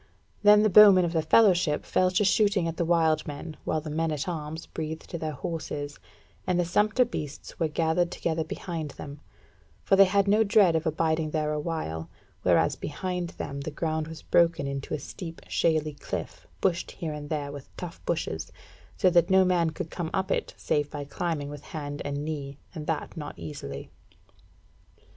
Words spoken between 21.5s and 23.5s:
with hand and knee, and that not